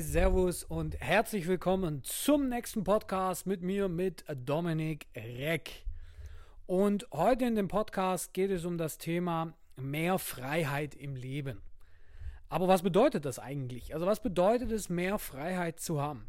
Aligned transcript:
Servus 0.00 0.62
und 0.62 1.00
herzlich 1.00 1.46
willkommen 1.46 2.02
zum 2.04 2.50
nächsten 2.50 2.84
Podcast 2.84 3.46
mit 3.46 3.62
mir, 3.62 3.88
mit 3.88 4.24
Dominik 4.44 5.06
Reck. 5.16 5.86
Und 6.66 7.06
heute 7.12 7.46
in 7.46 7.54
dem 7.54 7.68
Podcast 7.68 8.34
geht 8.34 8.50
es 8.50 8.66
um 8.66 8.76
das 8.76 8.98
Thema 8.98 9.54
mehr 9.76 10.18
Freiheit 10.18 10.94
im 10.94 11.16
Leben. 11.16 11.62
Aber 12.50 12.68
was 12.68 12.82
bedeutet 12.82 13.24
das 13.24 13.38
eigentlich? 13.38 13.94
Also 13.94 14.04
was 14.04 14.20
bedeutet 14.20 14.70
es, 14.70 14.90
mehr 14.90 15.18
Freiheit 15.18 15.80
zu 15.80 16.00
haben? 16.00 16.26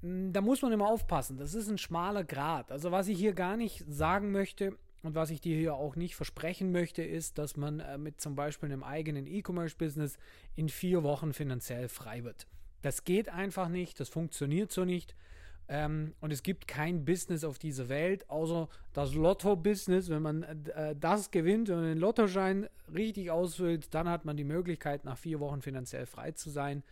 Hm, 0.00 0.32
da 0.32 0.40
muss 0.40 0.62
man 0.62 0.72
immer 0.72 0.88
aufpassen. 0.88 1.36
Das 1.36 1.52
ist 1.52 1.68
ein 1.68 1.78
schmaler 1.78 2.24
Grad. 2.24 2.72
Also 2.72 2.90
was 2.90 3.08
ich 3.08 3.18
hier 3.18 3.34
gar 3.34 3.58
nicht 3.58 3.84
sagen 3.86 4.32
möchte, 4.32 4.78
und 5.04 5.14
was 5.14 5.30
ich 5.30 5.40
dir 5.40 5.56
hier 5.56 5.74
auch 5.74 5.96
nicht 5.96 6.16
versprechen 6.16 6.72
möchte, 6.72 7.02
ist, 7.02 7.38
dass 7.38 7.56
man 7.56 7.80
äh, 7.80 7.98
mit 7.98 8.20
zum 8.20 8.34
Beispiel 8.34 8.72
einem 8.72 8.82
eigenen 8.82 9.26
E-Commerce-Business 9.26 10.16
in 10.56 10.68
vier 10.68 11.02
Wochen 11.02 11.32
finanziell 11.32 11.88
frei 11.88 12.24
wird. 12.24 12.46
Das 12.80 13.04
geht 13.04 13.28
einfach 13.28 13.68
nicht, 13.68 14.00
das 14.00 14.08
funktioniert 14.08 14.72
so 14.72 14.84
nicht. 14.84 15.14
Ähm, 15.68 16.14
und 16.20 16.32
es 16.32 16.42
gibt 16.42 16.68
kein 16.68 17.04
Business 17.04 17.44
auf 17.44 17.58
dieser 17.58 17.88
Welt, 17.88 18.28
außer 18.28 18.68
das 18.92 19.14
Lotto-Business. 19.14 20.08
Wenn 20.08 20.22
man 20.22 20.42
äh, 20.42 20.96
das 20.98 21.30
gewinnt 21.30 21.68
und 21.70 21.82
den 21.82 21.98
Lottoschein 21.98 22.68
richtig 22.92 23.30
ausfüllt, 23.30 23.92
dann 23.94 24.08
hat 24.08 24.24
man 24.24 24.36
die 24.36 24.44
Möglichkeit, 24.44 25.04
nach 25.04 25.18
vier 25.18 25.38
Wochen 25.40 25.62
finanziell 25.62 26.06
frei 26.06 26.32
zu 26.32 26.50
sein. 26.50 26.82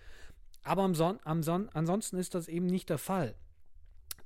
Aber 0.62 0.82
am 0.82 0.94
Son 0.94 1.18
am 1.24 1.42
Son 1.42 1.68
ansonsten 1.72 2.18
ist 2.18 2.34
das 2.34 2.48
eben 2.48 2.66
nicht 2.66 2.90
der 2.90 2.98
Fall. 2.98 3.34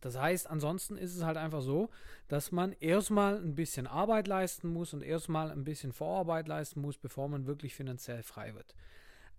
Das 0.00 0.18
heißt, 0.18 0.48
ansonsten 0.48 0.96
ist 0.96 1.14
es 1.14 1.24
halt 1.24 1.36
einfach 1.36 1.62
so, 1.62 1.90
dass 2.28 2.52
man 2.52 2.72
erstmal 2.72 3.36
ein 3.36 3.54
bisschen 3.54 3.86
Arbeit 3.86 4.28
leisten 4.28 4.68
muss 4.68 4.92
und 4.92 5.02
erstmal 5.02 5.50
ein 5.50 5.64
bisschen 5.64 5.92
Vorarbeit 5.92 6.48
leisten 6.48 6.80
muss, 6.80 6.98
bevor 6.98 7.28
man 7.28 7.46
wirklich 7.46 7.74
finanziell 7.74 8.22
frei 8.22 8.54
wird. 8.54 8.74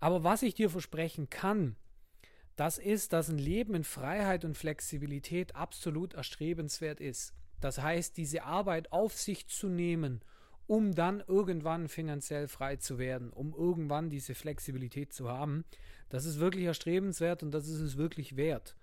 Aber 0.00 0.24
was 0.24 0.42
ich 0.42 0.54
dir 0.54 0.70
versprechen 0.70 1.30
kann, 1.30 1.76
das 2.56 2.78
ist, 2.78 3.12
dass 3.12 3.28
ein 3.28 3.38
Leben 3.38 3.74
in 3.74 3.84
Freiheit 3.84 4.44
und 4.44 4.56
Flexibilität 4.56 5.54
absolut 5.54 6.14
erstrebenswert 6.14 7.00
ist. 7.00 7.32
Das 7.60 7.80
heißt, 7.80 8.16
diese 8.16 8.44
Arbeit 8.44 8.92
auf 8.92 9.14
sich 9.14 9.46
zu 9.46 9.68
nehmen, 9.68 10.22
um 10.66 10.94
dann 10.94 11.22
irgendwann 11.26 11.88
finanziell 11.88 12.46
frei 12.46 12.76
zu 12.76 12.98
werden, 12.98 13.30
um 13.30 13.54
irgendwann 13.54 14.10
diese 14.10 14.34
Flexibilität 14.34 15.12
zu 15.12 15.28
haben, 15.28 15.64
das 16.08 16.24
ist 16.24 16.40
wirklich 16.40 16.64
erstrebenswert 16.64 17.42
und 17.42 17.52
das 17.52 17.68
ist 17.68 17.80
es 17.80 17.96
wirklich 17.96 18.36
wert. 18.36 18.76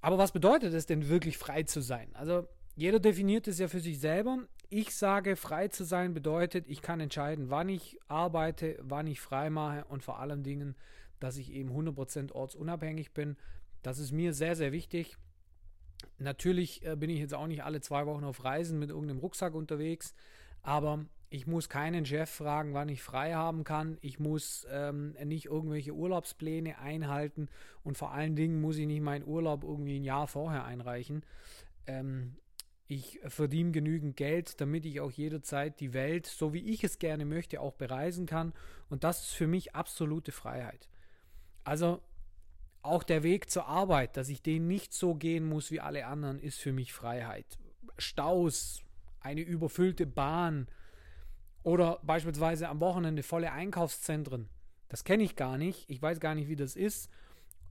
Aber 0.00 0.18
was 0.18 0.32
bedeutet 0.32 0.74
es 0.74 0.86
denn 0.86 1.08
wirklich 1.08 1.38
frei 1.38 1.64
zu 1.64 1.80
sein? 1.80 2.08
Also 2.14 2.46
jeder 2.76 3.00
definiert 3.00 3.48
es 3.48 3.58
ja 3.58 3.68
für 3.68 3.80
sich 3.80 3.98
selber. 3.98 4.38
Ich 4.70 4.94
sage, 4.94 5.34
frei 5.34 5.68
zu 5.68 5.84
sein 5.84 6.14
bedeutet, 6.14 6.68
ich 6.68 6.82
kann 6.82 7.00
entscheiden, 7.00 7.50
wann 7.50 7.68
ich 7.68 7.98
arbeite, 8.06 8.78
wann 8.82 9.06
ich 9.06 9.20
frei 9.20 9.50
mache 9.50 9.84
und 9.86 10.04
vor 10.04 10.20
allen 10.20 10.44
Dingen, 10.44 10.76
dass 11.18 11.38
ich 11.38 11.52
eben 11.52 11.70
100% 11.70 12.32
ortsunabhängig 12.32 13.12
bin. 13.12 13.36
Das 13.82 13.98
ist 13.98 14.12
mir 14.12 14.34
sehr, 14.34 14.54
sehr 14.54 14.72
wichtig. 14.72 15.16
Natürlich 16.18 16.84
äh, 16.84 16.96
bin 16.96 17.10
ich 17.10 17.18
jetzt 17.18 17.34
auch 17.34 17.46
nicht 17.46 17.64
alle 17.64 17.80
zwei 17.80 18.06
Wochen 18.06 18.24
auf 18.24 18.44
Reisen 18.44 18.78
mit 18.78 18.90
irgendeinem 18.90 19.18
Rucksack 19.18 19.54
unterwegs, 19.54 20.14
aber 20.62 21.06
ich 21.30 21.46
muss 21.46 21.68
keinen 21.68 22.06
Chef 22.06 22.30
fragen, 22.30 22.72
wann 22.72 22.88
ich 22.88 23.02
frei 23.02 23.34
haben 23.34 23.64
kann. 23.64 23.98
Ich 24.00 24.18
muss 24.18 24.66
ähm, 24.70 25.14
nicht 25.24 25.46
irgendwelche 25.46 25.92
Urlaubspläne 25.92 26.78
einhalten 26.78 27.48
und 27.82 27.98
vor 27.98 28.12
allen 28.12 28.34
Dingen 28.34 28.60
muss 28.60 28.78
ich 28.78 28.86
nicht 28.86 29.02
meinen 29.02 29.26
Urlaub 29.26 29.62
irgendwie 29.62 29.98
ein 29.98 30.04
Jahr 30.04 30.26
vorher 30.26 30.64
einreichen. 30.64 31.24
Ähm, 31.86 32.36
ich 32.86 33.20
verdiene 33.26 33.72
genügend 33.72 34.16
Geld, 34.16 34.62
damit 34.62 34.86
ich 34.86 35.00
auch 35.00 35.10
jederzeit 35.10 35.78
die 35.80 35.92
Welt, 35.92 36.24
so 36.24 36.54
wie 36.54 36.72
ich 36.72 36.82
es 36.82 36.98
gerne 36.98 37.26
möchte, 37.26 37.60
auch 37.60 37.74
bereisen 37.74 38.24
kann. 38.24 38.54
Und 38.88 39.04
das 39.04 39.24
ist 39.24 39.34
für 39.34 39.46
mich 39.46 39.74
absolute 39.74 40.32
Freiheit. 40.32 40.88
Also 41.64 42.00
auch 42.80 43.02
der 43.02 43.22
Weg 43.22 43.50
zur 43.50 43.66
Arbeit, 43.66 44.16
dass 44.16 44.30
ich 44.30 44.40
den 44.40 44.66
nicht 44.66 44.94
so 44.94 45.14
gehen 45.14 45.46
muss 45.46 45.70
wie 45.70 45.80
alle 45.80 46.06
anderen, 46.06 46.38
ist 46.40 46.58
für 46.58 46.72
mich 46.72 46.94
Freiheit. 46.94 47.58
Staus, 47.98 48.82
eine 49.20 49.42
überfüllte 49.42 50.06
Bahn, 50.06 50.66
oder 51.62 52.00
beispielsweise 52.02 52.68
am 52.68 52.80
Wochenende 52.80 53.22
volle 53.22 53.52
Einkaufszentren. 53.52 54.48
Das 54.88 55.04
kenne 55.04 55.22
ich 55.22 55.36
gar 55.36 55.58
nicht. 55.58 55.88
Ich 55.88 56.00
weiß 56.00 56.20
gar 56.20 56.34
nicht, 56.34 56.48
wie 56.48 56.56
das 56.56 56.76
ist. 56.76 57.10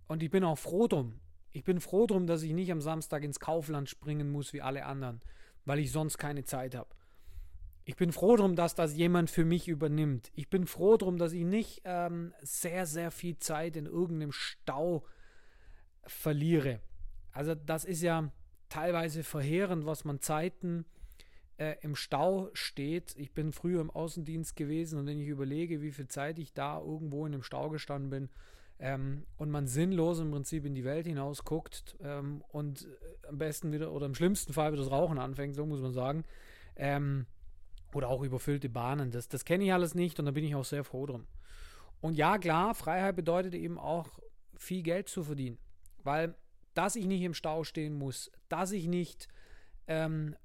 Und 0.08 0.24
ich 0.24 0.30
bin 0.30 0.44
auch 0.44 0.58
froh 0.58 0.88
drum. 0.88 1.20
Ich 1.52 1.64
bin 1.64 1.80
froh 1.80 2.06
drum, 2.06 2.28
dass 2.28 2.44
ich 2.44 2.54
nicht 2.54 2.72
am 2.72 2.82
Samstag 2.82 3.24
ins 3.24 3.40
Kaufland 3.40 3.90
springen 3.90 4.30
muss 4.30 4.54
wie 4.54 4.62
alle 4.62 4.86
anderen, 4.86 5.22
weil 5.66 5.80
ich 5.80 5.92
sonst 5.92 6.18
keine 6.18 6.44
Zeit 6.44 6.76
habe. 6.76 6.90
Ich 7.84 7.96
bin 7.96 8.12
froh 8.12 8.36
drum, 8.36 8.56
dass 8.56 8.76
das 8.76 8.96
jemand 8.96 9.30
für 9.30 9.46
mich 9.46 9.68
übernimmt. 9.68 10.30
Ich 10.36 10.50
bin 10.50 10.68
froh 10.68 10.98
drum, 10.98 11.18
dass 11.18 11.32
ich 11.32 11.46
nicht 11.46 11.82
ähm, 11.86 12.34
sehr, 12.42 12.86
sehr 12.86 13.12
viel 13.12 13.38
Zeit 13.38 13.78
in 13.78 13.86
irgendeinem 13.86 14.34
Stau 14.34 15.06
verliere. 16.06 16.82
Also 17.32 17.56
das 17.56 17.86
ist 17.86 18.02
ja 18.02 18.32
teilweise 18.70 19.24
verheerend, 19.24 19.86
was 19.86 20.04
man 20.04 20.20
Zeiten 20.20 20.86
äh, 21.58 21.76
im 21.82 21.96
Stau 21.96 22.50
steht. 22.54 23.16
Ich 23.18 23.34
bin 23.34 23.52
früher 23.52 23.82
im 23.82 23.90
Außendienst 23.90 24.56
gewesen 24.56 25.00
und 25.00 25.08
wenn 25.08 25.20
ich 25.20 25.28
überlege, 25.28 25.82
wie 25.82 25.92
viel 25.92 26.08
Zeit 26.08 26.40
ich 26.40 26.54
da 26.54 26.80
irgendwo 26.80 27.26
in 27.26 27.32
dem 27.32 27.44
Stau 27.44 27.70
gestanden 27.70 28.10
bin 28.10 28.30
ähm, 28.80 29.26
und 29.38 29.50
man 29.50 29.68
sinnlos 29.68 30.20
im 30.20 30.32
Prinzip 30.32 30.66
in 30.66 30.76
die 30.76 30.84
Welt 30.84 31.08
hinaus 31.08 31.44
guckt 31.44 31.96
ähm, 32.02 32.44
und 32.50 32.84
äh, 32.84 33.28
am 33.28 33.38
besten 33.38 33.72
wieder 33.72 33.92
oder 33.92 34.06
im 34.06 34.16
schlimmsten 34.16 34.54
Fall 34.54 34.72
wieder 34.72 34.84
das 34.84 34.92
Rauchen 34.92 35.18
anfängt, 35.18 35.56
so 35.56 35.66
muss 35.66 35.82
man 35.82 35.94
sagen. 35.94 36.24
Ähm, 36.76 37.26
oder 37.94 38.10
auch 38.10 38.22
überfüllte 38.22 38.70
Bahnen. 38.70 39.12
Das, 39.12 39.28
das 39.28 39.46
kenne 39.46 39.64
ich 39.64 39.74
alles 39.74 39.96
nicht 39.96 40.20
und 40.20 40.26
da 40.26 40.32
bin 40.32 40.44
ich 40.44 40.56
auch 40.56 40.66
sehr 40.66 40.84
froh 40.84 41.06
drum. 41.06 41.26
Und 42.02 42.16
ja, 42.16 42.38
klar, 42.38 42.76
Freiheit 42.76 43.16
bedeutet 43.16 43.56
eben 43.56 43.80
auch 43.80 44.20
viel 44.56 44.84
Geld 44.84 45.10
zu 45.10 45.24
verdienen. 45.24 45.58
Weil, 46.04 46.36
dass 46.74 46.96
ich 46.96 47.06
nicht 47.06 47.22
im 47.24 47.34
Stau 47.34 47.64
stehen 47.64 47.94
muss, 47.94 48.32
dass 48.50 48.72
ich 48.72 48.88
nicht 48.88 49.28
ähm, 49.88 50.36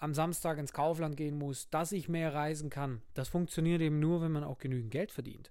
am 0.00 0.14
Samstag 0.14 0.58
ins 0.58 0.72
Kaufland 0.72 1.16
gehen 1.16 1.36
muss, 1.36 1.68
dass 1.68 1.92
ich 1.92 2.08
mehr 2.08 2.32
reisen 2.32 2.70
kann. 2.70 3.02
Das 3.12 3.28
funktioniert 3.28 3.82
eben 3.82 4.00
nur, 4.00 4.22
wenn 4.22 4.32
man 4.32 4.44
auch 4.44 4.58
genügend 4.58 4.90
Geld 4.90 5.12
verdient. 5.12 5.50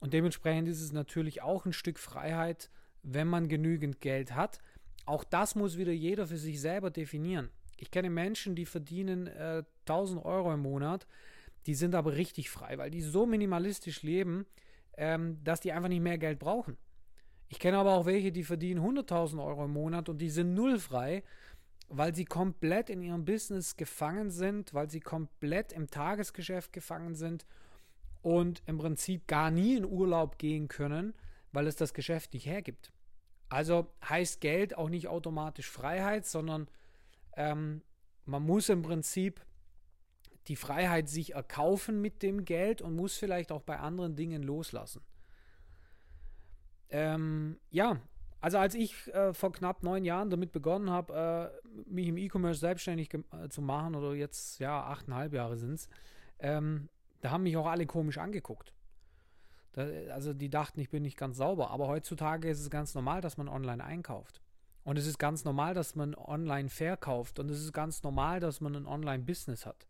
Und 0.00 0.12
dementsprechend 0.12 0.68
ist 0.68 0.82
es 0.82 0.92
natürlich 0.92 1.40
auch 1.40 1.64
ein 1.64 1.72
Stück 1.72 1.98
Freiheit, 1.98 2.70
wenn 3.02 3.26
man 3.26 3.48
genügend 3.48 4.02
Geld 4.02 4.34
hat. 4.34 4.58
Auch 5.06 5.24
das 5.24 5.54
muss 5.54 5.78
wieder 5.78 5.92
jeder 5.92 6.26
für 6.26 6.36
sich 6.36 6.60
selber 6.60 6.90
definieren. 6.90 7.48
Ich 7.78 7.90
kenne 7.90 8.10
Menschen, 8.10 8.54
die 8.54 8.66
verdienen 8.66 9.28
äh, 9.28 9.64
1000 9.86 10.22
Euro 10.24 10.52
im 10.52 10.60
Monat, 10.60 11.06
die 11.66 11.74
sind 11.74 11.94
aber 11.94 12.16
richtig 12.16 12.50
frei, 12.50 12.76
weil 12.76 12.90
die 12.90 13.00
so 13.00 13.24
minimalistisch 13.24 14.02
leben, 14.02 14.44
ähm, 14.98 15.42
dass 15.42 15.60
die 15.60 15.72
einfach 15.72 15.88
nicht 15.88 16.02
mehr 16.02 16.18
Geld 16.18 16.38
brauchen. 16.38 16.76
Ich 17.48 17.58
kenne 17.58 17.78
aber 17.78 17.94
auch 17.94 18.04
welche, 18.04 18.30
die 18.30 18.44
verdienen 18.44 18.80
100.000 18.80 19.42
Euro 19.42 19.64
im 19.64 19.72
Monat 19.72 20.10
und 20.10 20.18
die 20.18 20.30
sind 20.30 20.54
null 20.54 20.78
frei 20.78 21.22
weil 21.88 22.14
sie 22.14 22.24
komplett 22.24 22.90
in 22.90 23.02
ihrem 23.02 23.24
Business 23.24 23.76
gefangen 23.76 24.30
sind, 24.30 24.74
weil 24.74 24.90
sie 24.90 25.00
komplett 25.00 25.72
im 25.72 25.90
Tagesgeschäft 25.90 26.72
gefangen 26.72 27.14
sind 27.14 27.46
und 28.22 28.62
im 28.66 28.78
Prinzip 28.78 29.26
gar 29.28 29.50
nie 29.50 29.76
in 29.76 29.84
Urlaub 29.84 30.38
gehen 30.38 30.68
können, 30.68 31.14
weil 31.52 31.66
es 31.66 31.76
das 31.76 31.94
Geschäft 31.94 32.32
nicht 32.32 32.46
hergibt. 32.46 32.92
Also 33.48 33.92
heißt 34.08 34.40
Geld 34.40 34.76
auch 34.76 34.88
nicht 34.88 35.08
automatisch 35.08 35.70
Freiheit, 35.70 36.26
sondern 36.26 36.68
ähm, 37.36 37.82
man 38.24 38.42
muss 38.42 38.68
im 38.68 38.82
Prinzip 38.82 39.44
die 40.48 40.56
Freiheit 40.56 41.08
sich 41.08 41.34
erkaufen 41.34 42.00
mit 42.00 42.22
dem 42.22 42.44
Geld 42.44 42.82
und 42.82 42.96
muss 42.96 43.16
vielleicht 43.16 43.52
auch 43.52 43.62
bei 43.62 43.78
anderen 43.78 44.16
Dingen 44.16 44.42
loslassen. 44.42 45.02
Ähm, 46.90 47.58
ja, 47.70 48.00
also 48.44 48.58
als 48.58 48.74
ich 48.74 49.10
äh, 49.14 49.32
vor 49.32 49.52
knapp 49.52 49.82
neun 49.82 50.04
Jahren 50.04 50.28
damit 50.28 50.52
begonnen 50.52 50.90
habe, 50.90 51.50
äh, 51.56 51.80
mich 51.90 52.08
im 52.08 52.18
E-Commerce 52.18 52.60
selbstständig 52.60 53.08
äh, 53.14 53.48
zu 53.48 53.62
machen, 53.62 53.94
oder 53.94 54.12
jetzt 54.12 54.58
ja 54.58 54.82
achteinhalb 54.82 55.32
Jahre 55.32 55.56
sind 55.56 55.72
es, 55.72 55.88
ähm, 56.40 56.90
da 57.22 57.30
haben 57.30 57.44
mich 57.44 57.56
auch 57.56 57.66
alle 57.66 57.86
komisch 57.86 58.18
angeguckt. 58.18 58.74
Da, 59.72 59.88
also 60.12 60.34
die 60.34 60.50
dachten, 60.50 60.78
ich 60.80 60.90
bin 60.90 61.04
nicht 61.04 61.16
ganz 61.16 61.38
sauber. 61.38 61.70
Aber 61.70 61.88
heutzutage 61.88 62.50
ist 62.50 62.60
es 62.60 62.68
ganz 62.68 62.94
normal, 62.94 63.22
dass 63.22 63.38
man 63.38 63.48
online 63.48 63.82
einkauft. 63.82 64.42
Und 64.82 64.98
es 64.98 65.06
ist 65.06 65.18
ganz 65.18 65.46
normal, 65.46 65.72
dass 65.72 65.94
man 65.94 66.14
online 66.14 66.68
verkauft. 66.68 67.38
Und 67.38 67.50
es 67.50 67.62
ist 67.62 67.72
ganz 67.72 68.02
normal, 68.02 68.40
dass 68.40 68.60
man 68.60 68.76
ein 68.76 68.86
Online-Business 68.86 69.64
hat. 69.64 69.86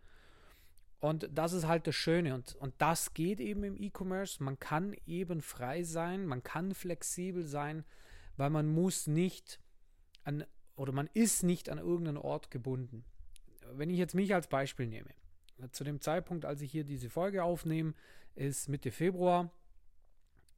Und 1.01 1.29
das 1.33 1.55
ist 1.55 1.67
halt 1.67 1.89
das 1.89 1.97
Schöne. 1.97 2.37
Und, 2.37 2.55
und 2.55 2.73
das 2.79 3.15
geht 3.15 3.41
eben 3.41 3.65
im 3.65 3.77
E-Commerce. 3.77 4.41
Man 4.41 4.61
kann 4.61 4.95
eben 5.07 5.43
frei 5.43 5.83
sein, 5.83 6.25
man 6.25 6.45
kann 6.45 6.73
flexibel 6.73 7.43
sein 7.43 7.85
weil 8.37 8.51
man 8.51 8.67
muss 8.69 9.07
nicht 9.07 9.61
an 10.25 10.45
oder 10.77 10.93
man 10.93 11.09
ist 11.13 11.43
nicht 11.43 11.69
an 11.69 11.79
irgendeinen 11.79 12.17
Ort 12.17 12.51
gebunden. 12.51 13.05
Wenn 13.73 13.91
ich 13.91 13.99
jetzt 13.99 14.15
mich 14.15 14.35
als 14.35 14.49
Beispiel 14.49 14.87
nehme, 14.87 15.11
zu 15.71 15.85
dem 15.85 16.01
Zeitpunkt, 16.01 16.45
als 16.45 16.61
ich 16.63 16.73
hier 16.73 16.85
diese 16.85 17.11
Folge 17.11 17.45
aufnehme, 17.45 17.95
ist 18.35 18.69
Mitte 18.69 18.91
Februar. 18.91 19.51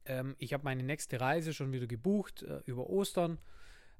Ähm, 0.05 0.35
ich 0.39 0.53
habe 0.53 0.63
meine 0.63 0.83
nächste 0.83 1.21
Reise 1.21 1.53
schon 1.53 1.71
wieder 1.71 1.87
gebucht 1.87 2.43
äh, 2.43 2.61
über 2.65 2.89
Ostern. 2.89 3.37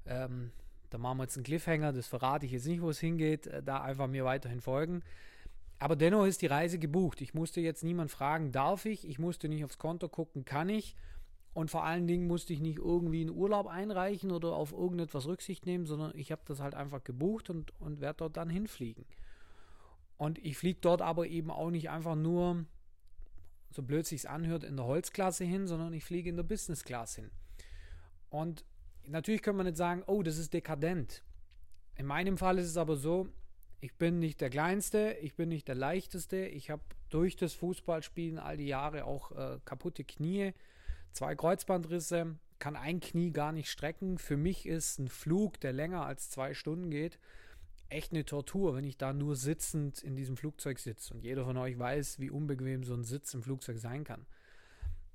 Ähm, 0.06 0.50
da 0.90 0.98
machen 0.98 1.18
wir 1.18 1.24
jetzt 1.24 1.36
einen 1.36 1.44
Cliffhanger, 1.44 1.92
das 1.92 2.06
verrate 2.06 2.46
ich 2.46 2.52
jetzt 2.52 2.66
nicht, 2.66 2.82
wo 2.82 2.90
es 2.90 2.98
hingeht. 2.98 3.46
Äh, 3.46 3.62
da 3.62 3.82
einfach 3.82 4.08
mir 4.08 4.24
weiterhin 4.24 4.60
folgen. 4.60 5.02
Aber 5.78 5.94
dennoch 5.94 6.26
ist 6.26 6.42
die 6.42 6.46
Reise 6.46 6.78
gebucht. 6.78 7.20
Ich 7.20 7.34
musste 7.34 7.60
jetzt 7.60 7.84
niemand 7.84 8.10
fragen, 8.10 8.50
darf 8.50 8.84
ich? 8.84 9.06
Ich 9.06 9.18
musste 9.18 9.48
nicht 9.48 9.64
aufs 9.64 9.78
Konto 9.78 10.08
gucken, 10.08 10.44
kann 10.44 10.68
ich? 10.68 10.96
Und 11.54 11.70
vor 11.70 11.84
allen 11.84 12.06
Dingen 12.06 12.26
musste 12.26 12.52
ich 12.52 12.60
nicht 12.60 12.78
irgendwie 12.78 13.22
einen 13.22 13.30
Urlaub 13.30 13.66
einreichen 13.66 14.30
oder 14.30 14.54
auf 14.54 14.72
irgendetwas 14.72 15.26
Rücksicht 15.26 15.66
nehmen, 15.66 15.86
sondern 15.86 16.12
ich 16.14 16.30
habe 16.30 16.42
das 16.44 16.60
halt 16.60 16.74
einfach 16.74 17.02
gebucht 17.02 17.50
und, 17.50 17.72
und 17.80 18.00
werde 18.00 18.18
dort 18.18 18.36
dann 18.36 18.50
hinfliegen. 18.50 19.04
Und 20.16 20.38
ich 20.38 20.56
fliege 20.56 20.78
dort 20.80 21.02
aber 21.02 21.26
eben 21.26 21.50
auch 21.50 21.70
nicht 21.70 21.90
einfach 21.90 22.16
nur, 22.16 22.64
so 23.70 23.82
blöd 23.82 24.06
sich's 24.06 24.26
anhört, 24.26 24.64
in 24.64 24.76
der 24.76 24.86
Holzklasse 24.86 25.44
hin, 25.44 25.66
sondern 25.66 25.92
ich 25.92 26.04
fliege 26.04 26.28
in 26.28 26.36
der 26.36 26.42
Business 26.42 26.84
Class 26.84 27.16
hin. 27.16 27.30
Und 28.30 28.64
natürlich 29.06 29.42
kann 29.42 29.56
man 29.56 29.66
nicht 29.66 29.76
sagen, 29.76 30.02
oh, 30.06 30.22
das 30.22 30.38
ist 30.38 30.52
dekadent. 30.52 31.22
In 31.96 32.06
meinem 32.06 32.38
Fall 32.38 32.58
ist 32.58 32.68
es 32.68 32.76
aber 32.76 32.96
so, 32.96 33.28
ich 33.80 33.94
bin 33.94 34.18
nicht 34.18 34.40
der 34.40 34.50
Kleinste, 34.50 35.16
ich 35.20 35.34
bin 35.34 35.48
nicht 35.48 35.68
der 35.68 35.76
Leichteste. 35.76 36.46
Ich 36.46 36.70
habe 36.70 36.82
durch 37.10 37.36
das 37.36 37.54
Fußballspielen 37.54 38.38
all 38.38 38.56
die 38.56 38.66
Jahre 38.66 39.04
auch 39.04 39.32
äh, 39.32 39.58
kaputte 39.64 40.04
Knie, 40.04 40.52
zwei 41.12 41.34
Kreuzbandrisse, 41.34 42.36
kann 42.58 42.76
ein 42.76 43.00
Knie 43.00 43.30
gar 43.30 43.52
nicht 43.52 43.70
strecken. 43.70 44.18
Für 44.18 44.36
mich 44.36 44.66
ist 44.66 44.98
ein 44.98 45.08
Flug, 45.08 45.60
der 45.60 45.72
länger 45.72 46.04
als 46.04 46.30
zwei 46.30 46.54
Stunden 46.54 46.90
geht, 46.90 47.18
echt 47.88 48.12
eine 48.12 48.24
Tortur, 48.24 48.74
wenn 48.74 48.84
ich 48.84 48.96
da 48.96 49.12
nur 49.12 49.36
sitzend 49.36 50.02
in 50.02 50.16
diesem 50.16 50.36
Flugzeug 50.36 50.78
sitze. 50.78 51.14
Und 51.14 51.22
jeder 51.22 51.44
von 51.44 51.56
euch 51.56 51.78
weiß, 51.78 52.18
wie 52.18 52.30
unbequem 52.30 52.84
so 52.84 52.94
ein 52.94 53.04
Sitz 53.04 53.32
im 53.34 53.42
Flugzeug 53.42 53.78
sein 53.78 54.04
kann. 54.04 54.26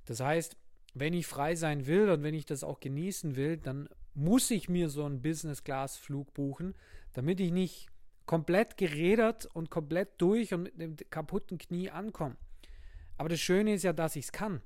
Das 0.06 0.20
heißt, 0.20 0.58
wenn 0.94 1.14
ich 1.14 1.28
frei 1.28 1.56
sein 1.56 1.88
will 1.88 2.10
und 2.10 2.24
wenn 2.24 2.34
ich 2.34 2.46
das 2.46 2.64
auch 2.64 2.80
genießen 2.80 3.36
will, 3.36 3.58
dann 3.58 3.90
muss 4.14 4.52
ich 4.52 4.70
mir 4.70 4.90
so 4.90 5.06
einen 5.06 5.22
Business-Class-Flug 5.22 6.34
buchen, 6.34 6.76
damit 7.14 7.40
ich 7.40 7.52
nicht 7.52 7.88
komplett 8.26 8.78
gerädert 8.78 9.48
und 9.48 9.70
komplett 9.70 10.22
durch 10.22 10.54
und 10.54 10.64
mit 10.64 10.76
einem 10.76 10.96
kaputten 11.10 11.58
Knie 11.58 11.90
ankomme. 11.90 12.38
Aber 13.18 13.30
das 13.30 13.40
Schöne 13.40 13.74
ist 13.74 13.84
ja, 13.84 13.94
dass 13.94 14.16
ich 14.16 14.26
es 14.26 14.32
kann. 14.32 14.62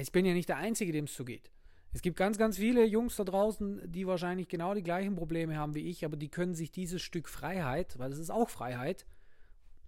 Ich 0.00 0.12
bin 0.12 0.24
ja 0.24 0.32
nicht 0.32 0.48
der 0.48 0.56
Einzige, 0.58 0.92
dem 0.92 1.04
es 1.04 1.14
so 1.14 1.24
geht. 1.24 1.50
Es 1.92 2.02
gibt 2.02 2.16
ganz, 2.16 2.38
ganz 2.38 2.58
viele 2.58 2.84
Jungs 2.84 3.16
da 3.16 3.24
draußen, 3.24 3.90
die 3.90 4.06
wahrscheinlich 4.06 4.48
genau 4.48 4.74
die 4.74 4.82
gleichen 4.82 5.16
Probleme 5.16 5.56
haben 5.56 5.74
wie 5.74 5.88
ich, 5.88 6.04
aber 6.04 6.16
die 6.16 6.28
können 6.28 6.54
sich 6.54 6.70
dieses 6.70 7.02
Stück 7.02 7.28
Freiheit, 7.28 7.98
weil 7.98 8.12
es 8.12 8.18
ist 8.18 8.30
auch 8.30 8.50
Freiheit, 8.50 9.06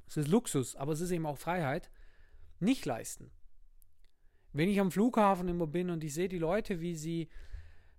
es 0.06 0.16
ist 0.16 0.28
Luxus, 0.28 0.76
aber 0.76 0.92
es 0.92 1.00
ist 1.00 1.10
eben 1.10 1.26
auch 1.26 1.38
Freiheit, 1.38 1.90
nicht 2.58 2.86
leisten. 2.86 3.30
Wenn 4.52 4.68
ich 4.68 4.80
am 4.80 4.90
Flughafen 4.90 5.48
immer 5.48 5.66
bin 5.66 5.90
und 5.90 6.02
ich 6.02 6.14
sehe 6.14 6.28
die 6.28 6.38
Leute, 6.38 6.80
wie 6.80 6.96
sie, 6.96 7.28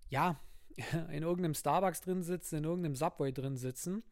ja, 0.09 0.39
in 1.11 1.23
irgendeinem 1.23 1.53
Starbucks 1.53 2.01
drin 2.01 2.23
sitzen, 2.23 2.57
in 2.57 2.63
irgendeinem 2.63 2.95
Subway 2.95 3.31
drin 3.31 3.55
sitzen 3.55 4.03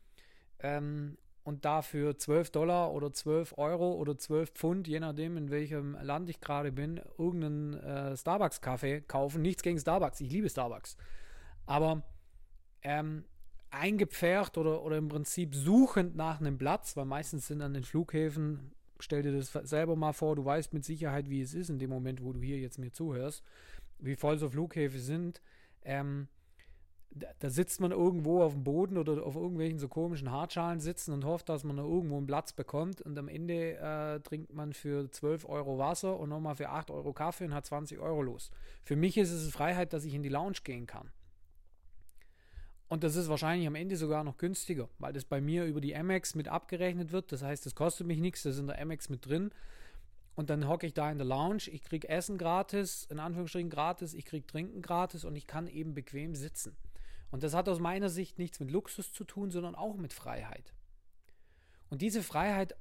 ähm, 0.60 1.18
und 1.50 1.66
dafür 1.66 2.16
12 2.16 2.51
Dollar 2.51 2.94
oder 2.94 3.12
12 3.12 3.57
Euro 3.57 3.94
oder 3.94 4.16
12 4.16 4.51
Pfund, 4.51 4.88
je 4.88 5.00
nachdem, 5.00 5.36
in 5.36 5.50
welchem 5.50 5.98
Land 6.00 6.30
ich 6.30 6.40
gerade 6.40 6.72
bin, 6.72 7.01
irgendeinen 7.18 7.74
äh, 7.74 8.16
Starbucks-Kaffee 8.16 9.01
kaufen. 9.01 9.42
Nichts 9.42 9.63
gegen 9.63 9.80
Starbucks, 9.80 10.22
ich 10.22 10.31
liebe 10.31 10.48
Starbucks. 10.48 10.96
Aber 11.66 12.04
ähm, 12.84 13.25
eingepfercht 13.72 14.60
oder, 14.60 14.84
oder 14.84 14.98
im 14.98 15.07
Prinzip 15.07 15.56
suchend 15.56 16.16
nach 16.16 16.40
einem 16.40 16.60
Platz, 16.60 16.96
weil 16.96 17.06
meistens 17.06 17.48
sind 17.48 17.63
an 17.63 17.74
den 17.74 17.84
Flughäfen, 17.84 18.72
stell 19.00 19.24
dir 19.24 19.31
das 19.31 19.51
selber 19.51 19.96
mal 19.96 20.13
vor, 20.13 20.36
du 20.36 20.46
weißt 20.46 20.72
mit 20.72 20.86
Sicherheit, 20.86 21.31
wie 21.31 21.42
es 21.42 21.56
ist 21.56 21.72
in 21.72 21.80
dem 21.80 21.90
Moment, 21.90 22.24
wo 22.24 22.31
du 22.31 22.42
hier 22.42 22.60
jetzt 22.60 22.78
mir 22.78 22.92
zuhörst, 22.92 23.44
wie 23.98 24.16
voll 24.16 24.38
so 24.38 24.50
Flughäfen 24.50 25.00
sind. 25.00 25.42
Ähm, 25.81 26.28
da, 27.12 27.50
sitzt 27.50 27.82
man 27.82 27.92
irgendwo 27.92 28.44
auf 28.44 28.54
dem 28.54 28.64
Boden 28.64 28.98
oder 28.98 29.26
auf 29.26 29.36
irgendwelchen 29.36 29.80
so 29.80 29.88
komischen 29.88 30.32
Hartschalen 30.32 30.80
sitzen 30.80 31.14
und 31.14 31.26
hofft, 31.26 31.50
dass 31.50 31.64
man 31.64 31.78
da 31.78 31.84
irgendwo 31.84 32.18
einen 32.18 32.28
Platz 32.28 32.54
bekommt 32.54 33.02
und 33.02 33.18
am 33.18 33.28
Ende 33.28 33.78
äh, 33.78 34.20
trinkt 34.20 34.54
man 34.54 34.74
für 34.74 35.10
12 35.10 35.46
Euro 35.46 35.78
Wasser 35.80 36.20
und 36.20 36.30
nochmal 36.30 36.56
für 36.56 36.70
8 36.70 36.92
Euro 36.92 37.14
Kaffee 37.14 37.46
und 37.46 37.54
hat 37.54 37.66
20 37.66 38.00
Euro 38.00 38.22
los. 38.22 38.52
Für 38.84 38.96
mich 38.96 39.18
ist 39.18 39.32
es 39.32 39.52
Freiheit, 39.52 39.94
dass 39.94 40.06
ich 40.06 40.14
in 40.14 40.24
die 40.24 40.30
Lounge 40.30 40.58
gehen 40.64 40.86
kann. 40.86 41.10
Und 42.88 43.04
das 43.04 43.16
ist 43.16 43.30
wahrscheinlich 43.30 43.68
am 43.68 43.76
Ende 43.76 43.96
sogar 43.98 44.24
noch 44.24 44.38
günstiger, 44.38 44.90
weil 44.98 45.14
das 45.14 45.24
bei 45.24 45.42
mir 45.42 45.66
über 45.66 45.82
die 45.82 45.96
Amex 45.96 46.34
mit 46.34 46.48
abgerechnet 46.48 47.12
wird. 47.12 47.32
Das 47.32 47.44
heißt, 47.44 47.66
das 47.66 47.76
kostet 47.76 48.08
mich 48.08 48.20
nichts, 48.20 48.44
das 48.44 48.56
ist 48.56 48.62
in 48.62 48.68
der 48.68 48.82
Amex 48.82 49.10
mit 49.10 49.26
drin. 49.28 49.52
Und 50.36 50.50
dann 50.50 50.68
hocke 50.68 50.88
ich 50.88 50.94
da 50.94 51.12
in 51.12 51.18
der 51.18 51.28
Lounge, 51.28 51.64
ich 51.68 51.84
kriege 51.84 52.08
Essen 52.08 52.38
gratis, 52.38 53.06
in 53.12 53.20
Anführungsstrichen 53.20 53.70
gratis, 53.70 54.14
ich 54.14 54.26
kriege 54.26 54.48
Trinken 54.48 54.82
gratis 54.82 55.26
und 55.26 55.36
ich 55.36 55.48
kann 55.48 55.68
eben 55.68 55.94
bequem 55.94 56.34
sitzen. 56.34 56.76
Und 57.31 57.44
das 57.44 57.54
hat 57.54 57.70
aus 57.70 57.80
meiner 57.80 58.10
Sicht 58.10 58.40
nichts 58.40 58.60
mit 58.60 58.72
Luxus 58.72 59.14
zu 59.14 59.24
tun, 59.24 59.52
sondern 59.52 59.76
auch 59.76 59.96
mit 59.96 60.14
Freiheit. 60.14 60.74
Und 61.90 62.02
diese 62.02 62.24
Freiheit 62.24 62.76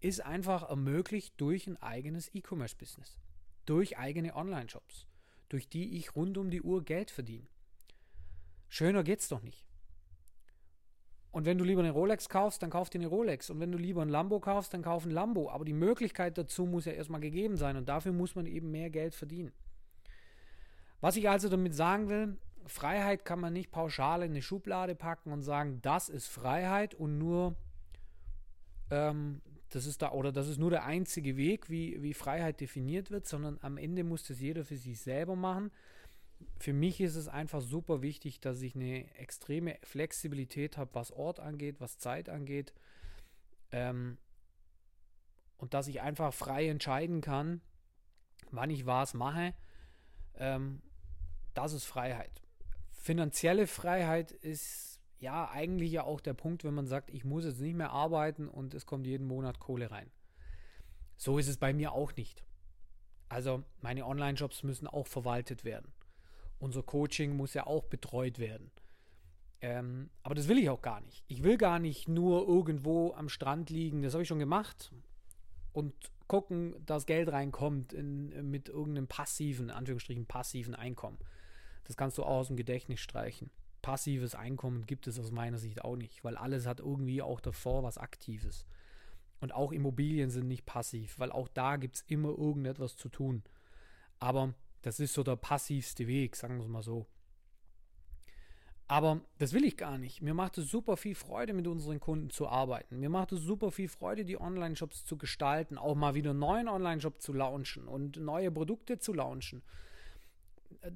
ist 0.00 0.24
einfach 0.24 0.68
ermöglicht 0.68 1.34
durch 1.40 1.66
ein 1.66 1.76
eigenes 1.80 2.34
E-Commerce-Business, 2.34 3.20
durch 3.66 3.98
eigene 3.98 4.34
Online-Shops, 4.34 5.06
durch 5.48 5.68
die 5.68 5.96
ich 5.96 6.16
rund 6.16 6.38
um 6.38 6.50
die 6.50 6.62
Uhr 6.62 6.84
Geld 6.84 7.10
verdiene. 7.10 7.46
Schöner 8.68 9.04
geht's 9.04 9.28
doch 9.28 9.42
nicht. 9.42 9.66
Und 11.30 11.46
wenn 11.46 11.56
du 11.56 11.64
lieber 11.64 11.80
eine 11.80 11.90
Rolex 11.90 12.28
kaufst, 12.28 12.62
dann 12.62 12.70
kauf 12.70 12.90
dir 12.90 12.98
eine 12.98 13.06
Rolex. 13.06 13.48
Und 13.48 13.58
wenn 13.58 13.72
du 13.72 13.78
lieber 13.78 14.02
ein 14.02 14.10
Lambo 14.10 14.38
kaufst, 14.38 14.74
dann 14.74 14.82
kauf 14.82 15.06
ein 15.06 15.10
Lambo. 15.10 15.50
Aber 15.50 15.64
die 15.64 15.72
Möglichkeit 15.72 16.36
dazu 16.36 16.66
muss 16.66 16.84
ja 16.84 16.92
erstmal 16.92 17.20
gegeben 17.20 17.56
sein 17.56 17.76
und 17.76 17.88
dafür 17.88 18.12
muss 18.12 18.34
man 18.34 18.44
eben 18.44 18.70
mehr 18.70 18.90
Geld 18.90 19.14
verdienen. 19.14 19.52
Was 21.00 21.16
ich 21.16 21.30
also 21.30 21.48
damit 21.48 21.74
sagen 21.74 22.08
will, 22.08 22.36
Freiheit 22.66 23.24
kann 23.24 23.40
man 23.40 23.52
nicht 23.52 23.70
pauschal 23.70 24.22
in 24.22 24.32
eine 24.32 24.42
Schublade 24.42 24.94
packen 24.94 25.32
und 25.32 25.42
sagen, 25.42 25.80
das 25.82 26.08
ist 26.08 26.28
Freiheit 26.28 26.94
und 26.94 27.18
nur 27.18 27.56
ähm, 28.90 29.40
das 29.70 29.86
ist 29.86 30.02
da 30.02 30.12
oder 30.12 30.32
das 30.32 30.48
ist 30.48 30.58
nur 30.58 30.70
der 30.70 30.84
einzige 30.84 31.36
Weg, 31.36 31.70
wie, 31.70 32.02
wie 32.02 32.12
Freiheit 32.12 32.60
definiert 32.60 33.10
wird, 33.10 33.26
sondern 33.26 33.58
am 33.62 33.78
Ende 33.78 34.04
muss 34.04 34.24
das 34.24 34.40
jeder 34.40 34.64
für 34.64 34.76
sich 34.76 35.00
selber 35.00 35.34
machen. 35.34 35.70
Für 36.58 36.72
mich 36.72 37.00
ist 37.00 37.16
es 37.16 37.28
einfach 37.28 37.62
super 37.62 38.02
wichtig, 38.02 38.40
dass 38.40 38.60
ich 38.60 38.74
eine 38.74 39.14
extreme 39.16 39.78
Flexibilität 39.82 40.76
habe, 40.76 40.90
was 40.94 41.10
Ort 41.10 41.40
angeht, 41.40 41.76
was 41.80 41.98
Zeit 41.98 42.28
angeht. 42.28 42.74
Ähm, 43.70 44.18
und 45.56 45.72
dass 45.72 45.86
ich 45.86 46.02
einfach 46.02 46.34
frei 46.34 46.68
entscheiden 46.68 47.20
kann, 47.20 47.62
wann 48.50 48.68
ich 48.68 48.84
was 48.84 49.14
mache. 49.14 49.54
Ähm, 50.34 50.82
das 51.54 51.72
ist 51.72 51.84
Freiheit 51.84 52.41
finanzielle 53.02 53.66
Freiheit 53.66 54.30
ist 54.30 55.00
ja 55.18 55.50
eigentlich 55.50 55.90
ja 55.90 56.04
auch 56.04 56.20
der 56.20 56.34
Punkt, 56.34 56.62
wenn 56.64 56.74
man 56.74 56.86
sagt, 56.86 57.10
ich 57.10 57.24
muss 57.24 57.44
jetzt 57.44 57.60
nicht 57.60 57.74
mehr 57.74 57.90
arbeiten 57.90 58.48
und 58.48 58.74
es 58.74 58.86
kommt 58.86 59.06
jeden 59.06 59.26
Monat 59.26 59.58
Kohle 59.58 59.90
rein. 59.90 60.10
So 61.16 61.38
ist 61.38 61.48
es 61.48 61.56
bei 61.56 61.72
mir 61.72 61.92
auch 61.92 62.14
nicht. 62.14 62.44
Also 63.28 63.64
meine 63.80 64.06
Online-Shops 64.06 64.62
müssen 64.62 64.86
auch 64.86 65.08
verwaltet 65.08 65.64
werden. 65.64 65.92
Unser 66.58 66.82
Coaching 66.82 67.36
muss 67.36 67.54
ja 67.54 67.66
auch 67.66 67.84
betreut 67.84 68.38
werden. 68.38 68.70
Ähm, 69.60 70.10
aber 70.22 70.36
das 70.36 70.46
will 70.46 70.58
ich 70.58 70.70
auch 70.70 70.82
gar 70.82 71.00
nicht. 71.00 71.24
Ich 71.26 71.42
will 71.42 71.56
gar 71.56 71.80
nicht 71.80 72.08
nur 72.08 72.46
irgendwo 72.46 73.14
am 73.14 73.28
Strand 73.28 73.70
liegen, 73.70 74.02
das 74.02 74.12
habe 74.12 74.22
ich 74.22 74.28
schon 74.28 74.38
gemacht, 74.38 74.92
und 75.72 75.94
gucken, 76.28 76.74
dass 76.86 77.06
Geld 77.06 77.30
reinkommt 77.30 77.92
in, 77.92 78.50
mit 78.50 78.68
irgendeinem 78.68 79.08
passiven, 79.08 79.70
Anführungsstrichen 79.70 80.26
passiven 80.26 80.74
Einkommen. 80.74 81.18
Das 81.84 81.96
kannst 81.96 82.18
du 82.18 82.22
auch 82.22 82.38
aus 82.38 82.48
dem 82.48 82.56
Gedächtnis 82.56 83.00
streichen. 83.00 83.50
Passives 83.82 84.34
Einkommen 84.34 84.86
gibt 84.86 85.06
es 85.08 85.18
aus 85.18 85.32
meiner 85.32 85.58
Sicht 85.58 85.84
auch 85.84 85.96
nicht, 85.96 86.22
weil 86.22 86.36
alles 86.36 86.66
hat 86.66 86.80
irgendwie 86.80 87.20
auch 87.20 87.40
davor 87.40 87.82
was 87.82 87.98
Aktives. 87.98 88.64
Und 89.40 89.52
auch 89.52 89.72
Immobilien 89.72 90.30
sind 90.30 90.46
nicht 90.46 90.64
passiv, 90.64 91.18
weil 91.18 91.32
auch 91.32 91.48
da 91.48 91.76
gibt 91.76 91.96
es 91.96 92.02
immer 92.02 92.28
irgendetwas 92.28 92.96
zu 92.96 93.08
tun. 93.08 93.42
Aber 94.20 94.54
das 94.82 95.00
ist 95.00 95.14
so 95.14 95.24
der 95.24 95.34
passivste 95.34 96.06
Weg, 96.06 96.36
sagen 96.36 96.58
wir 96.58 96.62
es 96.62 96.68
mal 96.68 96.82
so. 96.82 97.06
Aber 98.86 99.20
das 99.38 99.52
will 99.52 99.64
ich 99.64 99.76
gar 99.76 99.98
nicht. 99.98 100.22
Mir 100.22 100.34
macht 100.34 100.58
es 100.58 100.70
super 100.70 100.96
viel 100.96 101.16
Freude, 101.16 101.54
mit 101.54 101.66
unseren 101.66 101.98
Kunden 101.98 102.30
zu 102.30 102.46
arbeiten. 102.46 103.00
Mir 103.00 103.08
macht 103.08 103.32
es 103.32 103.40
super 103.40 103.72
viel 103.72 103.88
Freude, 103.88 104.24
die 104.24 104.40
Online-Shops 104.40 105.04
zu 105.04 105.16
gestalten, 105.16 105.78
auch 105.78 105.94
mal 105.96 106.14
wieder 106.14 106.30
einen 106.30 106.38
neuen 106.38 106.68
Online-Shop 106.68 107.20
zu 107.20 107.32
launchen 107.32 107.88
und 107.88 108.18
neue 108.18 108.52
Produkte 108.52 108.98
zu 108.98 109.12
launchen 109.12 109.62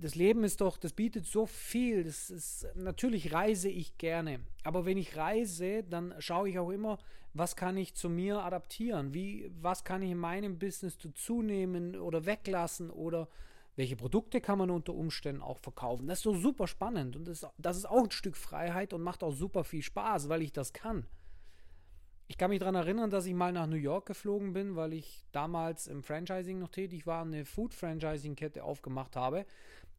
das 0.00 0.14
Leben 0.14 0.44
ist 0.44 0.60
doch, 0.60 0.76
das 0.76 0.92
bietet 0.92 1.26
so 1.26 1.46
viel. 1.46 2.04
Das 2.04 2.30
ist, 2.30 2.66
natürlich 2.74 3.32
reise 3.32 3.68
ich 3.68 3.98
gerne. 3.98 4.40
Aber 4.64 4.84
wenn 4.84 4.98
ich 4.98 5.16
reise, 5.16 5.82
dann 5.82 6.14
schaue 6.18 6.48
ich 6.48 6.58
auch 6.58 6.70
immer, 6.70 6.98
was 7.34 7.56
kann 7.56 7.76
ich 7.76 7.94
zu 7.94 8.08
mir 8.08 8.42
adaptieren? 8.42 9.12
Wie, 9.14 9.50
was 9.60 9.84
kann 9.84 10.02
ich 10.02 10.10
in 10.10 10.18
meinem 10.18 10.58
Business 10.58 10.96
dazunehmen 10.98 11.96
oder 11.96 12.26
weglassen? 12.26 12.90
Oder 12.90 13.28
welche 13.76 13.96
Produkte 13.96 14.40
kann 14.40 14.58
man 14.58 14.70
unter 14.70 14.94
Umständen 14.94 15.42
auch 15.42 15.58
verkaufen? 15.58 16.06
Das 16.06 16.18
ist 16.18 16.24
so 16.24 16.34
super 16.34 16.66
spannend. 16.66 17.14
Und 17.16 17.28
das, 17.28 17.46
das 17.58 17.76
ist 17.76 17.84
auch 17.86 18.04
ein 18.04 18.10
Stück 18.10 18.36
Freiheit 18.36 18.92
und 18.92 19.02
macht 19.02 19.22
auch 19.22 19.32
super 19.32 19.64
viel 19.64 19.82
Spaß, 19.82 20.28
weil 20.28 20.42
ich 20.42 20.52
das 20.52 20.72
kann. 20.72 21.06
Ich 22.28 22.38
kann 22.38 22.50
mich 22.50 22.58
daran 22.58 22.74
erinnern, 22.74 23.10
dass 23.10 23.26
ich 23.26 23.34
mal 23.34 23.52
nach 23.52 23.68
New 23.68 23.76
York 23.76 24.06
geflogen 24.06 24.52
bin, 24.52 24.74
weil 24.74 24.92
ich 24.92 25.24
damals 25.30 25.86
im 25.86 26.02
Franchising 26.02 26.58
noch 26.58 26.70
tätig 26.70 27.06
war, 27.06 27.22
eine 27.22 27.44
Food-Franchising-Kette 27.44 28.64
aufgemacht 28.64 29.14
habe. 29.14 29.46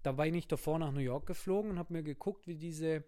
Da 0.03 0.17
war 0.17 0.27
ich 0.27 0.48
davor 0.48 0.77
nach 0.77 0.91
New 0.91 1.00
York 1.00 1.25
geflogen 1.25 1.72
und 1.72 1.79
habe 1.79 1.93
mir 1.93 2.03
geguckt, 2.03 2.46
wie 2.46 2.55
diese, 2.55 3.05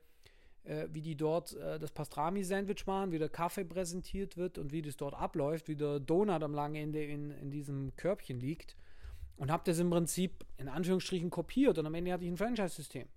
äh, 0.63 0.87
wie 0.91 1.01
die 1.01 1.17
dort 1.17 1.53
äh, 1.53 1.79
das 1.79 1.91
Pastrami-Sandwich 1.91 2.87
machen, 2.87 3.11
wie 3.11 3.19
der 3.19 3.27
Kaffee 3.29 3.65
präsentiert 3.65 4.37
wird 4.37 4.57
und 4.57 4.71
wie 4.71 4.81
das 4.81 4.95
dort 4.95 5.15
abläuft, 5.15 5.67
wie 5.67 5.75
der 5.75 5.99
Donut 5.99 6.41
am 6.41 6.53
langen 6.53 6.75
Ende 6.75 7.03
in, 7.03 7.31
in 7.31 7.51
diesem 7.51 7.95
Körbchen 7.97 8.39
liegt. 8.39 8.77
und 9.39 9.51
habe 9.51 9.63
das 9.65 9.79
im 9.79 9.89
Prinzip 9.89 10.45
in 10.57 10.67
Anführungsstrichen 10.67 11.29
kopiert 11.29 11.77
und 11.77 11.85
am 11.85 11.93
Ende 11.95 12.11
hatte 12.11 12.25
ich 12.25 12.29
ein 12.29 12.37
Franchise-System. 12.37 13.07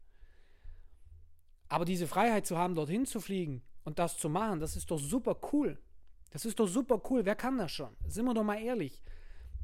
Aber 1.68 1.84
diese 1.84 2.06
Freiheit 2.06 2.46
zu 2.46 2.56
haben, 2.56 2.74
dorthin 2.74 3.06
zu 3.06 3.20
fliegen 3.20 3.62
und 3.84 3.98
das 3.98 4.18
zu 4.18 4.28
machen, 4.28 4.60
das 4.60 4.76
ist 4.76 4.90
doch 4.90 4.98
super 4.98 5.36
cool. 5.52 5.78
Das 6.32 6.46
ist 6.46 6.58
doch 6.58 6.66
super 6.66 7.00
cool. 7.10 7.24
Wer 7.26 7.36
kann 7.36 7.58
das 7.58 7.72
schon? 7.72 7.94
Sind 8.08 8.24
wir 8.24 8.32
doch 8.34 8.42
mal 8.42 8.60
ehrlich. 8.60 9.02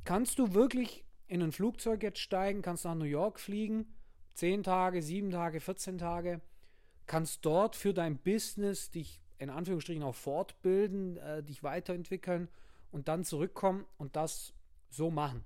Kannst 0.04 0.38
du 0.38 0.52
wirklich 0.52 1.04
in 1.26 1.42
ein 1.42 1.52
Flugzeug 1.52 2.02
jetzt 2.02 2.20
steigen, 2.20 2.62
kannst 2.62 2.84
nach 2.84 2.94
New 2.94 3.04
York 3.04 3.40
fliegen, 3.40 3.94
10 4.34 4.62
Tage, 4.62 5.02
7 5.02 5.30
Tage, 5.30 5.60
14 5.60 5.98
Tage, 5.98 6.40
kannst 7.06 7.44
dort 7.44 7.74
für 7.74 7.94
dein 7.94 8.18
Business 8.18 8.90
dich 8.90 9.20
in 9.38 9.50
Anführungsstrichen 9.50 10.02
auch 10.02 10.14
fortbilden, 10.14 11.16
äh, 11.16 11.42
dich 11.42 11.62
weiterentwickeln 11.62 12.48
und 12.90 13.08
dann 13.08 13.24
zurückkommen 13.24 13.86
und 13.96 14.16
das 14.16 14.52
so 14.88 15.10
machen. 15.10 15.44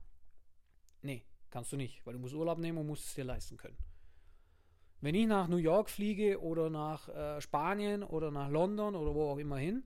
Nee, 1.02 1.24
kannst 1.50 1.72
du 1.72 1.76
nicht, 1.76 2.04
weil 2.04 2.14
du 2.14 2.18
musst 2.18 2.34
Urlaub 2.34 2.58
nehmen 2.58 2.78
und 2.78 2.86
musst 2.86 3.06
es 3.06 3.14
dir 3.14 3.24
leisten 3.24 3.56
können. 3.56 3.76
Wenn 5.00 5.14
ich 5.14 5.26
nach 5.26 5.48
New 5.48 5.56
York 5.56 5.90
fliege 5.90 6.40
oder 6.40 6.70
nach 6.70 7.08
äh, 7.08 7.40
Spanien 7.40 8.02
oder 8.02 8.30
nach 8.30 8.48
London 8.50 8.94
oder 8.94 9.14
wo 9.14 9.30
auch 9.30 9.38
immer 9.38 9.58
hin, 9.58 9.82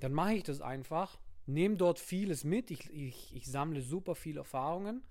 dann 0.00 0.12
mache 0.12 0.34
ich 0.34 0.42
das 0.42 0.60
einfach, 0.60 1.18
nehme 1.46 1.76
dort 1.76 1.98
vieles 1.98 2.44
mit, 2.44 2.70
ich, 2.70 2.92
ich, 2.92 3.34
ich 3.34 3.46
sammle 3.46 3.80
super 3.80 4.14
viele 4.14 4.40
Erfahrungen 4.40 5.02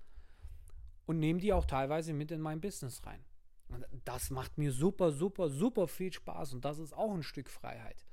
und 1.06 1.18
nehme 1.18 1.40
die 1.40 1.52
auch 1.52 1.64
teilweise 1.64 2.12
mit 2.12 2.30
in 2.30 2.40
mein 2.40 2.60
Business 2.60 3.04
rein. 3.06 3.24
Und 3.68 3.84
das 4.04 4.30
macht 4.30 4.58
mir 4.58 4.72
super, 4.72 5.10
super, 5.10 5.48
super 5.48 5.88
viel 5.88 6.12
Spaß 6.12 6.54
und 6.54 6.64
das 6.64 6.78
ist 6.78 6.92
auch 6.92 7.12
ein 7.12 7.22
Stück 7.22 7.50
Freiheit. 7.50 8.04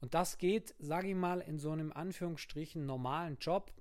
Und 0.00 0.14
das 0.14 0.38
geht, 0.38 0.74
sage 0.78 1.08
ich 1.08 1.14
mal, 1.14 1.40
in 1.40 1.58
so 1.58 1.70
einem 1.70 1.92
Anführungsstrichen 1.92 2.84
normalen 2.84 3.38
Job. 3.40 3.72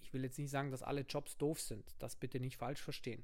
Ich 0.00 0.12
will 0.12 0.24
jetzt 0.24 0.38
nicht 0.38 0.50
sagen, 0.50 0.70
dass 0.70 0.82
alle 0.82 1.02
Jobs 1.02 1.36
doof 1.36 1.60
sind. 1.60 1.94
Das 1.98 2.16
bitte 2.16 2.40
nicht 2.40 2.56
falsch 2.56 2.80
verstehen. 2.80 3.22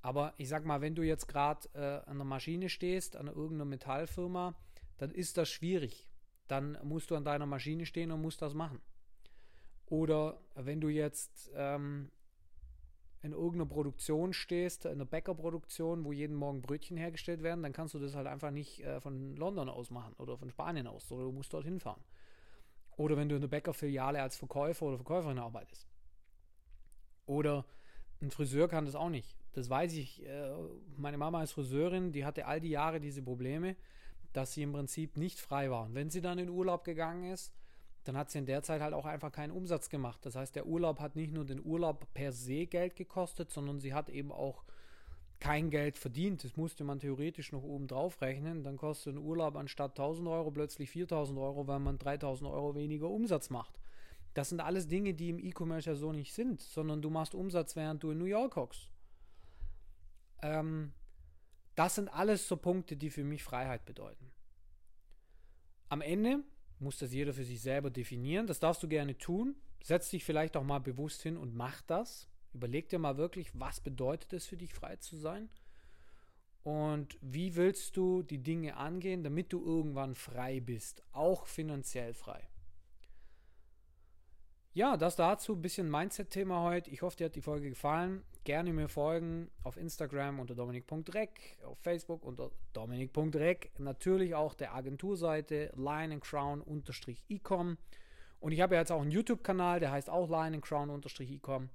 Aber 0.00 0.34
ich 0.38 0.48
sag 0.48 0.64
mal, 0.64 0.80
wenn 0.80 0.94
du 0.94 1.02
jetzt 1.02 1.28
gerade 1.28 1.68
äh, 1.74 2.08
an 2.08 2.18
der 2.18 2.24
Maschine 2.24 2.68
stehst, 2.68 3.16
an 3.16 3.26
irgendeiner 3.26 3.64
Metallfirma, 3.66 4.54
dann 4.98 5.10
ist 5.10 5.36
das 5.36 5.50
schwierig. 5.50 6.08
Dann 6.48 6.78
musst 6.82 7.10
du 7.10 7.16
an 7.16 7.24
deiner 7.24 7.46
Maschine 7.46 7.86
stehen 7.86 8.10
und 8.10 8.20
musst 8.20 8.42
das 8.42 8.54
machen. 8.54 8.80
Oder 9.86 10.40
wenn 10.54 10.80
du 10.80 10.88
jetzt 10.88 11.50
ähm, 11.54 12.10
in 13.22 13.32
irgendeiner 13.32 13.66
Produktion 13.66 14.32
stehst, 14.32 14.84
in 14.84 14.92
einer 14.92 15.06
Bäckerproduktion, 15.06 16.04
wo 16.04 16.12
jeden 16.12 16.36
Morgen 16.36 16.62
Brötchen 16.62 16.96
hergestellt 16.96 17.42
werden, 17.42 17.62
dann 17.62 17.72
kannst 17.72 17.94
du 17.94 17.98
das 17.98 18.14
halt 18.14 18.26
einfach 18.26 18.50
nicht 18.50 18.80
äh, 18.84 19.00
von 19.00 19.36
London 19.36 19.68
aus 19.68 19.90
machen 19.90 20.14
oder 20.18 20.36
von 20.36 20.50
Spanien 20.50 20.86
aus, 20.86 21.10
oder 21.10 21.24
du 21.24 21.32
musst 21.32 21.52
dorthin 21.52 21.80
fahren. 21.80 22.04
Oder 22.96 23.16
wenn 23.16 23.28
du 23.28 23.34
in 23.34 23.40
der 23.40 23.48
Bäckerfiliale 23.48 24.20
als 24.22 24.36
Verkäufer 24.36 24.86
oder 24.86 24.96
Verkäuferin 24.96 25.38
arbeitest. 25.38 25.88
Oder 27.26 27.64
ein 28.20 28.30
Friseur 28.30 28.68
kann 28.68 28.84
das 28.84 28.94
auch 28.94 29.08
nicht. 29.08 29.36
Das 29.52 29.70
weiß 29.70 29.94
ich. 29.94 30.24
Äh, 30.26 30.52
meine 30.96 31.18
Mama 31.18 31.42
ist 31.42 31.52
Friseurin, 31.52 32.12
die 32.12 32.24
hatte 32.24 32.46
all 32.46 32.60
die 32.60 32.70
Jahre 32.70 33.00
diese 33.00 33.22
Probleme, 33.22 33.76
dass 34.34 34.52
sie 34.52 34.62
im 34.62 34.72
Prinzip 34.72 35.16
nicht 35.16 35.40
frei 35.40 35.70
war. 35.70 35.84
Und 35.84 35.94
wenn 35.94 36.10
sie 36.10 36.20
dann 36.20 36.38
in 36.38 36.50
Urlaub 36.50 36.84
gegangen 36.84 37.32
ist, 37.32 37.52
dann 38.04 38.16
hat 38.16 38.30
sie 38.30 38.38
in 38.38 38.46
der 38.46 38.62
Zeit 38.62 38.82
halt 38.82 38.92
auch 38.92 39.06
einfach 39.06 39.32
keinen 39.32 39.52
Umsatz 39.52 39.88
gemacht. 39.88 40.20
Das 40.26 40.36
heißt, 40.36 40.54
der 40.54 40.66
Urlaub 40.66 41.00
hat 41.00 41.16
nicht 41.16 41.32
nur 41.32 41.44
den 41.44 41.64
Urlaub 41.64 42.06
per 42.12 42.32
se 42.32 42.66
Geld 42.66 42.96
gekostet, 42.96 43.50
sondern 43.50 43.80
sie 43.80 43.94
hat 43.94 44.10
eben 44.10 44.30
auch 44.30 44.64
kein 45.40 45.70
Geld 45.70 45.96
verdient. 45.96 46.44
Das 46.44 46.56
musste 46.56 46.84
man 46.84 46.98
theoretisch 46.98 47.52
noch 47.52 47.62
oben 47.62 47.86
drauf 47.86 48.20
rechnen. 48.20 48.62
Dann 48.62 48.76
kostet 48.76 49.14
ein 49.14 49.18
Urlaub 49.18 49.56
anstatt 49.56 49.92
1000 49.92 50.28
Euro 50.28 50.50
plötzlich 50.50 50.90
4000 50.90 51.38
Euro, 51.38 51.66
weil 51.66 51.78
man 51.78 51.98
3000 51.98 52.50
Euro 52.50 52.74
weniger 52.74 53.08
Umsatz 53.08 53.50
macht. 53.50 53.80
Das 54.34 54.48
sind 54.48 54.60
alles 54.60 54.88
Dinge, 54.88 55.14
die 55.14 55.30
im 55.30 55.38
E-Commerce 55.38 55.88
ja 55.88 55.96
so 55.96 56.12
nicht 56.12 56.34
sind, 56.34 56.60
sondern 56.60 57.00
du 57.00 57.08
machst 57.08 57.34
Umsatz, 57.34 57.76
während 57.76 58.02
du 58.02 58.10
in 58.10 58.18
New 58.18 58.24
York 58.24 58.56
hockst. 58.56 58.88
Ähm, 60.42 60.92
das 61.74 61.96
sind 61.96 62.08
alles 62.08 62.46
so 62.46 62.56
Punkte, 62.56 62.96
die 62.96 63.10
für 63.10 63.24
mich 63.24 63.42
Freiheit 63.42 63.84
bedeuten. 63.84 64.30
Am 65.88 66.00
Ende 66.00 66.42
muss 66.78 66.98
das 66.98 67.12
jeder 67.12 67.32
für 67.32 67.44
sich 67.44 67.60
selber 67.60 67.90
definieren. 67.90 68.46
Das 68.46 68.60
darfst 68.60 68.82
du 68.82 68.88
gerne 68.88 69.16
tun. 69.16 69.56
Setz 69.82 70.10
dich 70.10 70.24
vielleicht 70.24 70.56
auch 70.56 70.64
mal 70.64 70.80
bewusst 70.80 71.22
hin 71.22 71.36
und 71.36 71.54
mach 71.54 71.82
das. 71.82 72.28
Überleg 72.52 72.88
dir 72.88 72.98
mal 72.98 73.16
wirklich, 73.16 73.50
was 73.58 73.80
bedeutet 73.80 74.32
es 74.32 74.46
für 74.46 74.56
dich, 74.56 74.72
frei 74.72 74.96
zu 74.96 75.16
sein? 75.16 75.48
Und 76.62 77.18
wie 77.20 77.56
willst 77.56 77.96
du 77.96 78.22
die 78.22 78.42
Dinge 78.42 78.76
angehen, 78.76 79.22
damit 79.22 79.52
du 79.52 79.62
irgendwann 79.64 80.14
frei 80.14 80.60
bist, 80.60 81.02
auch 81.12 81.46
finanziell 81.46 82.14
frei? 82.14 82.48
Ja, 84.76 84.96
das 84.96 85.14
dazu 85.14 85.52
ein 85.52 85.62
bisschen 85.62 85.88
Mindset-Thema 85.88 86.64
heute. 86.64 86.90
Ich 86.90 87.02
hoffe, 87.02 87.16
dir 87.16 87.26
hat 87.26 87.36
die 87.36 87.40
Folge 87.40 87.68
gefallen. 87.68 88.24
Gerne 88.42 88.72
mir 88.72 88.88
folgen 88.88 89.48
auf 89.62 89.76
Instagram 89.76 90.40
unter 90.40 90.56
dominik.rec, 90.56 91.58
auf 91.64 91.78
Facebook 91.78 92.24
unter 92.24 92.50
dominik.rec, 92.72 93.70
natürlich 93.78 94.34
auch 94.34 94.54
der 94.54 94.74
Agenturseite 94.74 95.72
lionandcrown-ecom. 95.76 97.78
Und 98.40 98.52
ich 98.52 98.60
habe 98.60 98.74
jetzt 98.74 98.90
auch 98.90 99.00
einen 99.00 99.12
YouTube-Kanal, 99.12 99.78
der 99.78 99.92
heißt 99.92 100.10
auch 100.10 100.28
lionandcrown-ecom. 100.28 101.70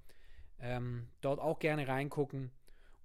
Ähm, 0.60 1.08
dort 1.22 1.39
auch 1.39 1.60
gerne 1.60 1.88
reingucken 1.88 2.51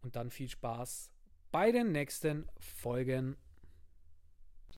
und 0.02 0.16
dann 0.16 0.30
viel 0.30 0.48
Spaß 0.48 1.12
bei 1.52 1.70
den 1.70 1.92
nächsten 1.92 2.48
Folgen. 2.58 3.36